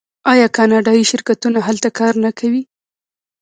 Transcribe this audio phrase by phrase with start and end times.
[0.31, 2.61] آیا کاناډایی شرکتونه هلته کار نه کوي؟